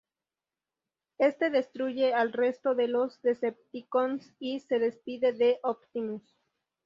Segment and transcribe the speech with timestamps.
[1.19, 6.23] Este destruye al resto de los Decepticons y se despide de Optimus.